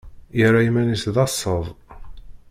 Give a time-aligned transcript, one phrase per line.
[0.37, 1.65] Yerra iman-is d asaḍ.